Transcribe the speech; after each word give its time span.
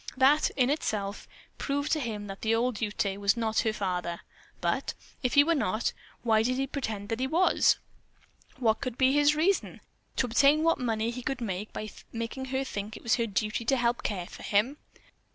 That, 0.17 0.49
in 0.57 0.71
itself, 0.71 1.27
proved 1.59 1.91
to 1.91 1.99
him 1.99 2.25
that 2.25 2.41
the 2.41 2.55
old 2.55 2.81
Ute 2.81 3.19
was 3.19 3.37
not 3.37 3.59
her 3.59 3.71
father, 3.71 4.21
but, 4.59 4.95
if 5.21 5.35
he 5.35 5.43
were 5.43 5.53
not, 5.53 5.93
why 6.23 6.41
did 6.41 6.55
he 6.55 6.65
pretend 6.65 7.09
that 7.09 7.19
he 7.19 7.27
was? 7.27 7.77
What 8.57 8.81
could 8.81 8.97
be 8.97 9.13
his 9.13 9.35
reason? 9.35 9.79
To 10.15 10.25
obtain 10.25 10.63
what 10.63 10.79
money 10.79 11.11
he 11.11 11.21
could 11.21 11.37
by 11.73 11.91
making 12.11 12.45
her 12.45 12.63
think 12.63 12.97
it 12.97 13.13
her 13.13 13.27
duty 13.27 13.63
to 13.65 13.77
help 13.77 14.01
care 14.01 14.25
for 14.25 14.41
him. 14.41 14.77